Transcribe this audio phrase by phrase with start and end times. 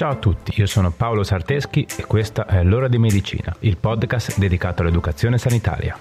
[0.00, 4.38] Ciao a tutti, io sono Paolo Sarteschi e questa è L'ora di medicina, il podcast
[4.38, 5.94] dedicato all'educazione sanitaria.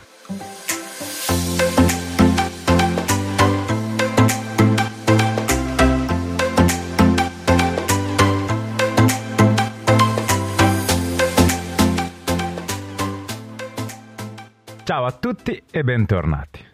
[14.86, 16.66] Ciao a tutti e bentornati.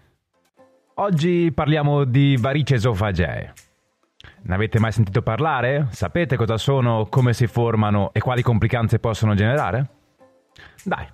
[0.97, 3.64] Oggi parliamo di varici esofagee.
[4.47, 5.87] Ne avete mai sentito parlare?
[5.89, 9.89] Sapete cosa sono, come si formano e quali complicanze possono generare?
[10.83, 11.07] Dai,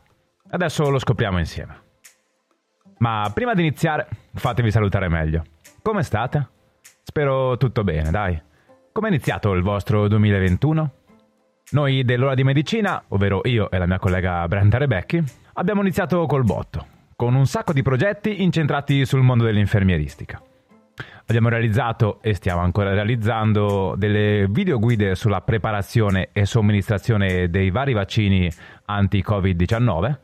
[0.49, 1.79] adesso lo scopriamo insieme.
[2.97, 5.43] Ma prima di iniziare, fatevi salutare meglio.
[5.81, 6.45] Come state?
[7.03, 8.39] Spero tutto bene, dai.
[8.91, 10.91] Come è iniziato il vostro 2021?
[11.71, 15.23] Noi dell'ora di medicina, ovvero io e la mia collega Brenda Rebecchi,
[15.53, 16.85] abbiamo iniziato col botto,
[17.15, 20.41] con un sacco di progetti incentrati sul mondo dell'infermieristica.
[21.25, 28.51] Abbiamo realizzato e stiamo ancora realizzando delle videoguide sulla preparazione e somministrazione dei vari vaccini
[28.85, 30.17] anti-Covid-19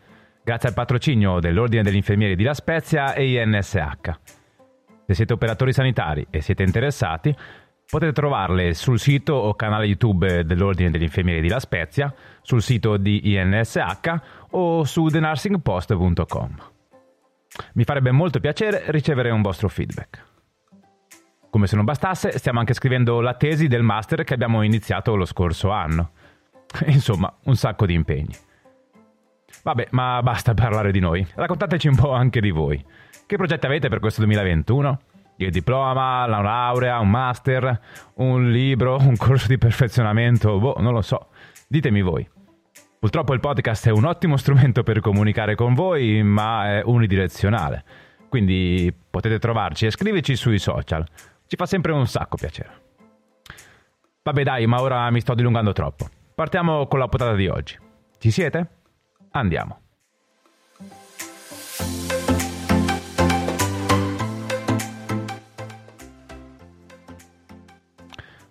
[0.47, 3.99] grazie al patrocinio dell'Ordine degli Infermieri di La Spezia e INSH.
[5.05, 7.35] Se siete operatori sanitari e siete interessati,
[7.85, 12.95] potete trovarle sul sito o canale YouTube dell'Ordine degli Infermieri di La Spezia, sul sito
[12.95, 16.55] di INSH o su thenursingpost.com.
[17.73, 20.26] Mi farebbe molto piacere ricevere un vostro feedback.
[21.57, 25.25] Come se non bastasse, stiamo anche scrivendo la tesi del master che abbiamo iniziato lo
[25.25, 26.11] scorso anno.
[26.85, 28.35] Insomma, un sacco di impegni.
[29.63, 31.25] Vabbè, ma basta parlare di noi.
[31.33, 32.79] Raccontateci un po' anche di voi.
[33.25, 34.99] Che progetti avete per questo 2021?
[35.37, 37.81] Il diploma, la laurea, un master,
[38.17, 40.59] un libro, un corso di perfezionamento?
[40.59, 41.29] Boh, non lo so.
[41.67, 42.29] Ditemi voi.
[42.99, 47.83] Purtroppo il podcast è un ottimo strumento per comunicare con voi, ma è unidirezionale.
[48.29, 51.03] Quindi potete trovarci e scriverci sui social.
[51.47, 52.81] Ci fa sempre un sacco piacere.
[54.21, 56.09] Vabbè dai, ma ora mi sto dilungando troppo.
[56.35, 57.79] Partiamo con la potata di oggi.
[58.17, 58.67] Ci siete?
[59.31, 59.79] Andiamo.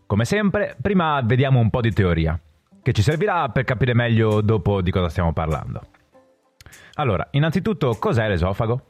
[0.06, 2.40] Come sempre, prima vediamo un po' di teoria,
[2.80, 5.82] che ci servirà per capire meglio dopo di cosa stiamo parlando.
[6.94, 8.86] Allora, innanzitutto, cos'è l'esofago?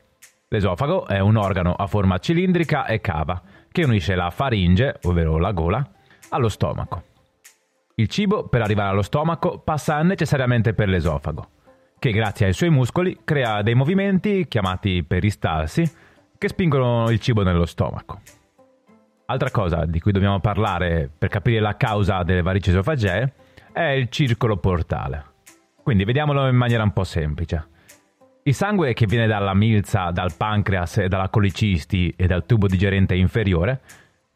[0.47, 3.43] L'esofago è un organo a forma cilindrica e cava
[3.77, 5.87] che unisce la faringe, ovvero la gola,
[6.31, 7.03] allo stomaco.
[7.97, 11.47] Il cibo, per arrivare allo stomaco, passa necessariamente per l'esofago,
[11.99, 15.87] che grazie ai suoi muscoli crea dei movimenti chiamati peristalsi
[16.39, 18.23] che spingono il cibo nello stomaco.
[19.27, 23.35] Altra cosa di cui dobbiamo parlare per capire la causa delle varici esofagee
[23.73, 25.23] è il circolo portale.
[25.83, 27.69] Quindi vediamolo in maniera un po' semplice.
[28.47, 33.17] Il sangue che viene dalla milza, dal pancreas e dalla colicisti e dal tubo digerente
[33.17, 33.81] inferiore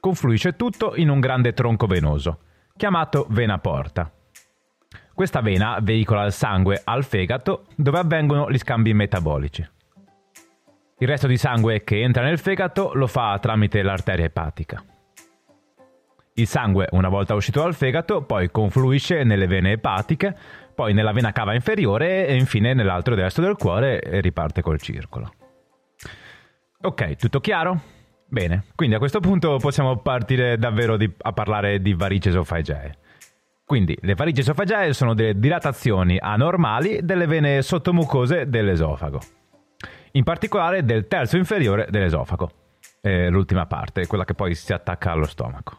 [0.00, 2.40] confluisce tutto in un grande tronco venoso,
[2.76, 4.10] chiamato vena porta.
[5.14, 9.64] Questa vena veicola il sangue al fegato dove avvengono gli scambi metabolici.
[10.98, 14.82] Il resto di sangue che entra nel fegato lo fa tramite l'arteria epatica.
[16.34, 20.36] Il sangue, una volta uscito dal fegato, poi confluisce nelle vene epatiche
[20.74, 25.32] poi nella vena cava inferiore e infine nell'altro destro del cuore e riparte col circolo.
[26.82, 27.80] Ok, tutto chiaro?
[28.26, 32.96] Bene, quindi a questo punto possiamo partire davvero di, a parlare di varici esofagee.
[33.64, 39.20] Quindi le varici esofagee sono delle dilatazioni anormali delle vene sottomucose dell'esofago,
[40.12, 42.50] in particolare del terzo inferiore dell'esofago,
[43.00, 45.76] eh, l'ultima parte, quella che poi si attacca allo stomaco.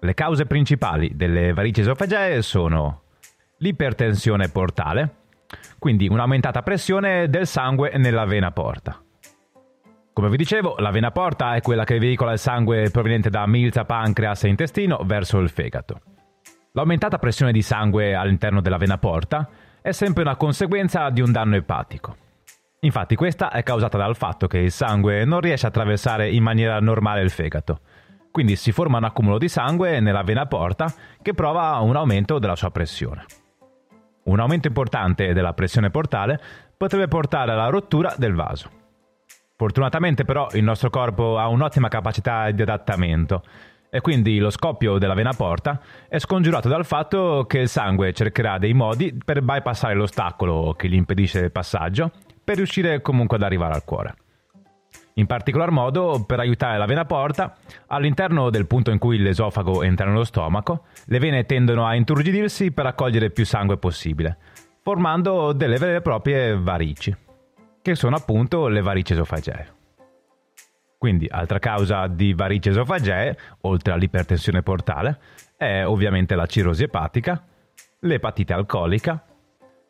[0.00, 3.02] Le cause principali delle varici esofagee sono
[3.58, 5.14] l'ipertensione portale,
[5.78, 9.00] quindi un'aumentata pressione del sangue nella vena porta.
[10.12, 13.84] Come vi dicevo, la vena porta è quella che veicola il sangue proveniente da milza,
[13.84, 16.00] pancreas e intestino verso il fegato.
[16.72, 19.48] L'aumentata pressione di sangue all'interno della vena porta
[19.80, 22.16] è sempre una conseguenza di un danno epatico.
[22.80, 26.78] Infatti questa è causata dal fatto che il sangue non riesce a attraversare in maniera
[26.80, 27.80] normale il fegato.
[28.30, 30.92] Quindi si forma un accumulo di sangue nella vena porta
[31.22, 33.24] che prova un aumento della sua pressione.
[34.28, 36.38] Un aumento importante della pressione portale
[36.76, 38.70] potrebbe portare alla rottura del vaso.
[39.56, 43.42] Fortunatamente però il nostro corpo ha un'ottima capacità di adattamento
[43.88, 48.58] e quindi lo scoppio della vena porta è scongiurato dal fatto che il sangue cercherà
[48.58, 52.10] dei modi per bypassare l'ostacolo che gli impedisce il passaggio
[52.44, 54.14] per riuscire comunque ad arrivare al cuore.
[55.18, 57.56] In particolar modo, per aiutare la vena porta,
[57.88, 62.84] all'interno del punto in cui l'esofago entra nello stomaco, le vene tendono a inturgidirsi per
[62.84, 64.38] raccogliere più sangue possibile,
[64.80, 67.14] formando delle vere e proprie varici,
[67.82, 69.74] che sono appunto le varici esofagee.
[70.96, 75.18] Quindi, altra causa di varici esofagee, oltre all'ipertensione portale,
[75.56, 77.44] è ovviamente la cirrosi epatica,
[78.00, 79.20] l'epatite alcolica,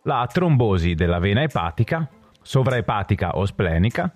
[0.04, 2.08] la trombosi della vena epatica,
[2.40, 4.10] sovraepatica o splenica,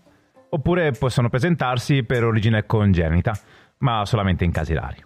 [0.55, 3.33] oppure possono presentarsi per origine congenita,
[3.79, 5.03] ma solamente in casi rari.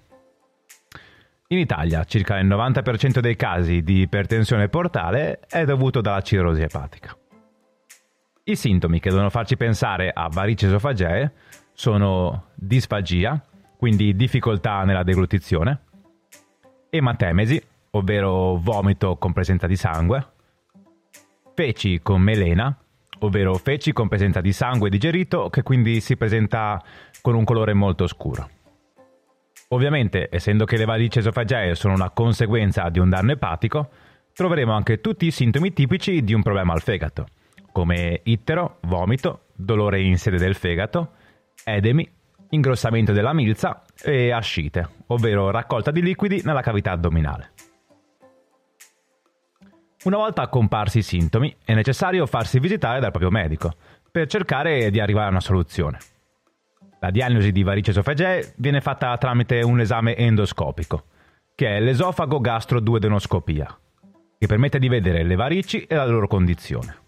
[1.49, 7.17] In Italia circa il 90% dei casi di ipertensione portale è dovuto dalla cirrosi epatica.
[8.43, 11.33] I sintomi che devono farci pensare a varici esofagee
[11.73, 13.41] sono disfagia,
[13.77, 15.83] quindi difficoltà nella deglutizione,
[16.91, 20.27] ematemesi, ovvero vomito con presenza di sangue,
[21.55, 22.77] feci con melena,
[23.21, 26.83] ovvero feci con presenza di sangue digerito che quindi si presenta
[27.21, 28.51] con un colore molto scuro.
[29.69, 33.91] Ovviamente, essendo che le varici esofagee sono una conseguenza di un danno epatico,
[34.33, 37.27] troveremo anche tutti i sintomi tipici di un problema al fegato,
[37.73, 41.13] come ittero, vomito, dolore in sede del fegato,
[41.65, 42.09] edemi,
[42.51, 47.51] ingrossamento della milza e ascite, ovvero raccolta di liquidi nella cavità addominale.
[50.07, 53.73] Una volta comparsi i sintomi, è necessario farsi visitare dal proprio medico
[54.09, 55.99] per cercare di arrivare a una soluzione.
[57.01, 61.07] La diagnosi di varici esofagee viene fatta tramite un esame endoscopico,
[61.57, 63.79] che è l'esofago gastro-duodenoscopia,
[64.39, 66.99] che permette di vedere le varici e la loro condizione.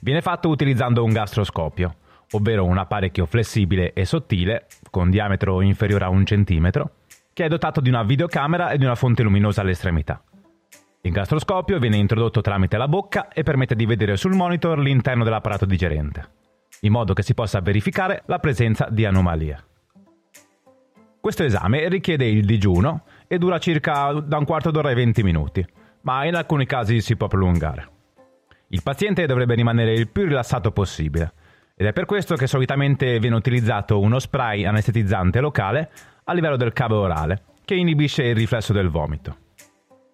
[0.00, 1.96] Viene fatto utilizzando un gastroscopio,
[2.30, 6.92] ovvero un apparecchio flessibile e sottile, con diametro inferiore a un centimetro,
[7.34, 10.22] che è dotato di una videocamera e di una fonte luminosa all'estremità.
[11.02, 15.66] Il gastroscopio viene introdotto tramite la bocca e permette di vedere sul monitor l'interno dell'apparato
[15.66, 16.40] digerente
[16.82, 19.64] in modo che si possa verificare la presenza di anomalie.
[21.20, 25.64] Questo esame richiede il digiuno e dura circa da un quarto d'ora ai 20 minuti,
[26.02, 27.88] ma in alcuni casi si può prolungare.
[28.68, 31.32] Il paziente dovrebbe rimanere il più rilassato possibile
[31.76, 35.90] ed è per questo che solitamente viene utilizzato uno spray anestetizzante locale
[36.24, 39.36] a livello del cavo orale, che inibisce il riflesso del vomito.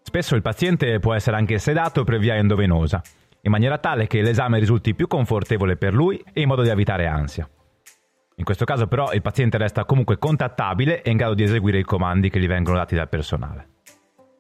[0.09, 3.03] Spesso il paziente può essere anche sedato per via endovenosa,
[3.43, 7.07] in maniera tale che l'esame risulti più confortevole per lui e in modo da evitare
[7.07, 7.47] ansia.
[8.37, 11.83] In questo caso però il paziente resta comunque contattabile e in grado di eseguire i
[11.83, 13.69] comandi che gli vengono dati dal personale.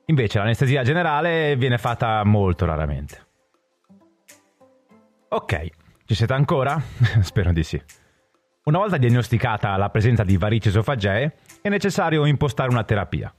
[0.07, 3.27] Invece l'anestesia generale viene fatta molto raramente.
[5.29, 5.67] Ok,
[6.07, 6.81] ci siete ancora?
[7.21, 7.79] Spero di sì.
[8.65, 13.31] Una volta diagnosticata la presenza di varici esofagee, è necessario impostare una terapia,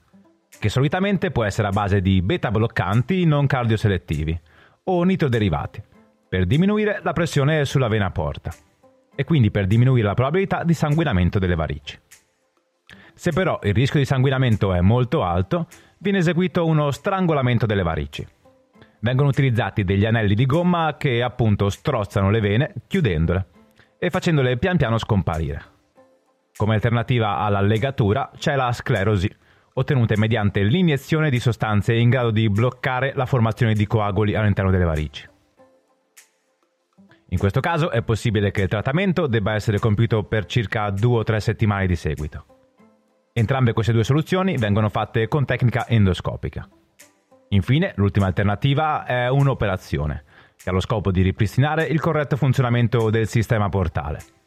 [0.60, 4.38] che solitamente può essere a base di beta bloccanti non cardioselettivi,
[4.84, 5.82] o nitroderivati,
[6.28, 8.52] per diminuire la pressione sulla vena porta
[9.14, 11.98] e quindi per diminuire la probabilità di sanguinamento delle varici.
[13.14, 15.66] Se però il rischio di sanguinamento è molto alto,
[15.98, 18.26] viene eseguito uno strangolamento delle varici.
[19.00, 23.46] Vengono utilizzati degli anelli di gomma che appunto strozzano le vene chiudendole
[23.98, 25.62] e facendole pian piano scomparire.
[26.54, 29.34] Come alternativa alla legatura c'è la sclerosi,
[29.74, 34.84] ottenute mediante l'iniezione di sostanze in grado di bloccare la formazione di coaguli all'interno delle
[34.84, 35.28] varici.
[37.32, 41.22] In questo caso è possibile che il trattamento debba essere compiuto per circa 2 o
[41.22, 42.44] 3 settimane di seguito.
[43.32, 46.68] Entrambe queste due soluzioni vengono fatte con tecnica endoscopica.
[47.50, 50.24] Infine, l'ultima alternativa è un'operazione,
[50.56, 54.39] che ha lo scopo di ripristinare il corretto funzionamento del sistema portale.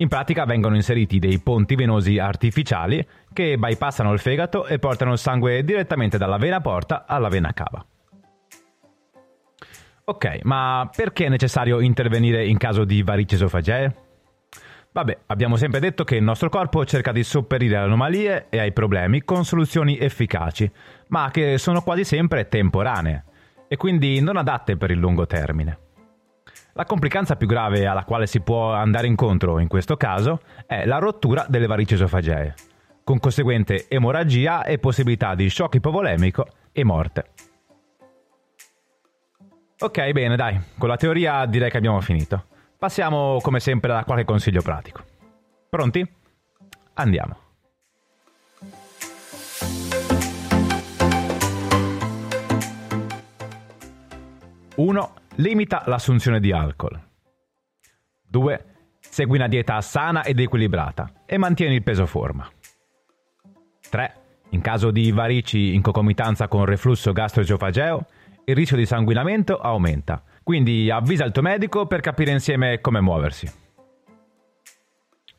[0.00, 5.18] In pratica vengono inseriti dei ponti venosi artificiali che bypassano il fegato e portano il
[5.18, 7.84] sangue direttamente dalla vena porta alla vena cava.
[10.04, 13.94] Ok, ma perché è necessario intervenire in caso di varici esofagee?
[14.90, 18.72] Vabbè, abbiamo sempre detto che il nostro corpo cerca di sopperire alle anomalie e ai
[18.72, 20.68] problemi con soluzioni efficaci,
[21.08, 23.24] ma che sono quasi sempre temporanee
[23.68, 25.89] e quindi non adatte per il lungo termine.
[26.80, 30.96] La complicanza più grave alla quale si può andare incontro in questo caso è la
[30.96, 32.54] rottura delle varici esofagee,
[33.04, 37.24] con conseguente emorragia e possibilità di shock ipovolemico e morte.
[39.80, 42.46] Ok, bene, dai, con la teoria direi che abbiamo finito.
[42.78, 45.02] Passiamo come sempre a qualche consiglio pratico.
[45.68, 46.10] Pronti?
[46.94, 47.36] Andiamo.
[54.76, 55.19] 1.
[55.40, 57.00] Limita l'assunzione di alcol.
[58.28, 58.64] 2.
[59.00, 62.46] Segui una dieta sana ed equilibrata e mantieni il peso forma.
[63.88, 64.14] 3.
[64.50, 68.06] In caso di varici in concomitanza con reflusso gastroesofageo,
[68.44, 73.50] il rischio di sanguinamento aumenta, quindi avvisa il tuo medico per capire insieme come muoversi.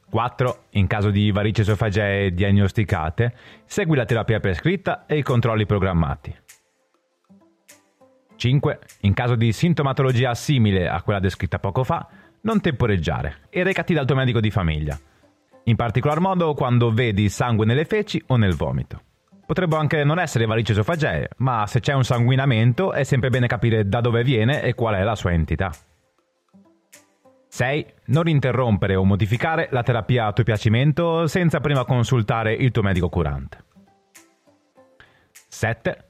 [0.09, 0.63] 4.
[0.71, 6.35] In caso di varici esofagee diagnosticate, segui la terapia prescritta e i controlli programmati.
[8.41, 8.79] 5.
[9.01, 12.07] In caso di sintomatologia simile a quella descritta poco fa,
[12.41, 14.99] non temporeggiare e recati dal tuo medico di famiglia
[15.65, 19.01] in particolar modo quando vedi sangue nelle feci o nel vomito.
[19.45, 23.87] Potrebbero anche non essere varici esofagee, ma se c'è un sanguinamento è sempre bene capire
[23.87, 25.71] da dove viene e qual è la sua entità.
[27.47, 27.85] 6.
[28.05, 33.09] Non interrompere o modificare la terapia a tuo piacimento senza prima consultare il tuo medico
[33.09, 33.63] curante.
[35.49, 36.05] 7.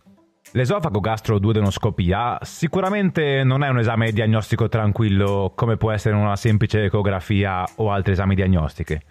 [0.53, 7.63] L'esofago gastroduodenoscopia sicuramente non è un esame diagnostico tranquillo come può essere una semplice ecografia
[7.77, 9.01] o altri esami diagnostiche,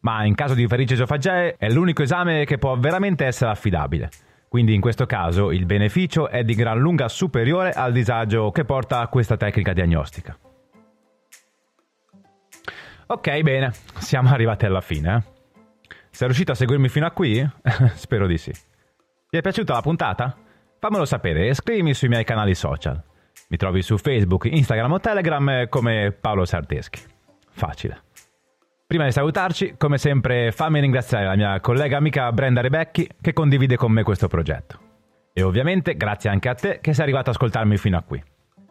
[0.00, 4.08] ma in caso di varici esofagee è l'unico esame che può veramente essere affidabile.
[4.48, 9.04] Quindi in questo caso il beneficio è di gran lunga superiore al disagio che porta
[9.08, 10.38] questa tecnica diagnostica.
[13.06, 15.16] Ok, bene, siamo arrivati alla fine.
[15.16, 15.22] Eh?
[16.10, 17.44] Sei riuscito a seguirmi fino a qui?
[17.94, 18.52] Spero di sì.
[18.52, 20.36] Ti è piaciuta la puntata?
[20.84, 23.02] Fammelo sapere e scrivimi sui miei canali social.
[23.48, 27.00] Mi trovi su Facebook, Instagram o Telegram come Paolo Sarteschi.
[27.52, 28.02] Facile.
[28.86, 33.76] Prima di salutarci, come sempre, fammi ringraziare la mia collega amica Brenda Rebecchi che condivide
[33.76, 34.78] con me questo progetto.
[35.32, 38.22] E ovviamente grazie anche a te che sei arrivato ad ascoltarmi fino a qui.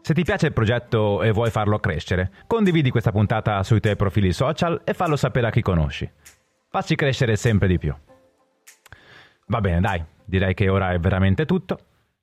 [0.02, 4.32] Se ti piace il progetto e vuoi farlo crescere, condividi questa puntata sui tuoi profili
[4.34, 6.08] social e fallo sapere a chi conosci.
[6.70, 7.92] Facci crescere sempre di più.
[9.48, 11.80] Va bene, dai, direi che ora è veramente tutto.